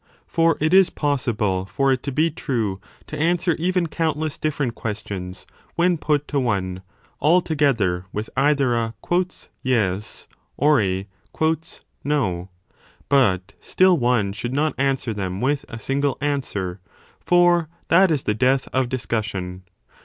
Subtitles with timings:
[0.25, 5.45] For it is possible for it to be true to answer even countless different questions
[5.75, 6.81] when put to one,
[7.19, 8.95] all together with either a
[9.61, 10.25] Yes
[10.57, 11.05] or a
[12.03, 12.49] No:
[13.09, 16.81] but still one should not answer them with a single answer:
[17.19, 19.61] for that is the death of discussion.